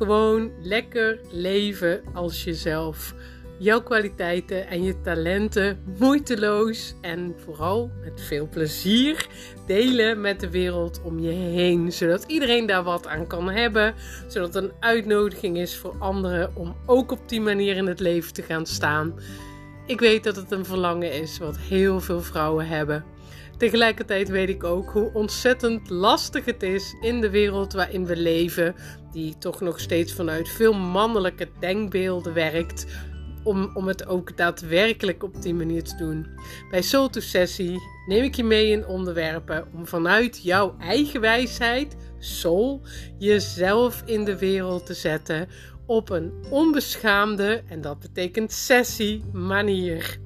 Gewoon 0.00 0.50
lekker 0.62 1.20
leven 1.30 2.02
als 2.12 2.44
jezelf. 2.44 3.14
Jouw 3.58 3.82
kwaliteiten 3.82 4.66
en 4.66 4.82
je 4.82 5.00
talenten 5.00 5.82
moeiteloos 5.98 6.94
en 7.00 7.34
vooral 7.44 7.90
met 8.04 8.20
veel 8.20 8.48
plezier 8.48 9.26
delen 9.66 10.20
met 10.20 10.40
de 10.40 10.50
wereld 10.50 11.00
om 11.04 11.18
je 11.18 11.30
heen. 11.30 11.92
Zodat 11.92 12.24
iedereen 12.26 12.66
daar 12.66 12.82
wat 12.82 13.06
aan 13.06 13.26
kan 13.26 13.50
hebben. 13.50 13.94
Zodat 14.28 14.54
het 14.54 14.64
een 14.64 14.72
uitnodiging 14.80 15.58
is 15.58 15.76
voor 15.76 15.94
anderen 15.98 16.56
om 16.56 16.76
ook 16.86 17.10
op 17.10 17.28
die 17.28 17.40
manier 17.40 17.76
in 17.76 17.86
het 17.86 18.00
leven 18.00 18.32
te 18.32 18.42
gaan 18.42 18.66
staan. 18.66 19.14
Ik 19.90 20.00
weet 20.00 20.24
dat 20.24 20.36
het 20.36 20.50
een 20.50 20.64
verlangen 20.64 21.12
is 21.12 21.38
wat 21.38 21.58
heel 21.58 22.00
veel 22.00 22.20
vrouwen 22.20 22.66
hebben. 22.68 23.04
Tegelijkertijd 23.56 24.28
weet 24.28 24.48
ik 24.48 24.64
ook 24.64 24.90
hoe 24.90 25.10
ontzettend 25.12 25.90
lastig 25.90 26.44
het 26.44 26.62
is 26.62 26.96
in 27.00 27.20
de 27.20 27.30
wereld 27.30 27.72
waarin 27.72 28.06
we 28.06 28.16
leven, 28.16 28.74
die 29.12 29.38
toch 29.38 29.60
nog 29.60 29.80
steeds 29.80 30.12
vanuit 30.12 30.48
veel 30.48 30.72
mannelijke 30.72 31.48
denkbeelden 31.60 32.34
werkt, 32.34 32.86
om, 33.44 33.70
om 33.74 33.88
het 33.88 34.06
ook 34.06 34.36
daadwerkelijk 34.36 35.22
op 35.22 35.42
die 35.42 35.54
manier 35.54 35.82
te 35.82 35.96
doen. 35.96 36.26
Bij 36.70 36.82
Soul 36.82 37.08
to 37.08 37.20
Sessie 37.20 37.80
neem 38.06 38.24
ik 38.24 38.34
je 38.34 38.44
mee 38.44 38.70
in 38.70 38.86
onderwerpen 38.86 39.66
om 39.74 39.86
vanuit 39.86 40.42
jouw 40.42 40.76
eigen 40.78 41.20
wijsheid, 41.20 41.96
soul, 42.18 42.82
jezelf 43.18 44.02
in 44.04 44.24
de 44.24 44.38
wereld 44.38 44.86
te 44.86 44.94
zetten 44.94 45.48
op 45.90 46.10
een 46.10 46.32
onbeschaamde, 46.50 47.62
en 47.68 47.80
dat 47.80 48.00
betekent 48.00 48.52
sessie, 48.52 49.24
manier. 49.32 50.18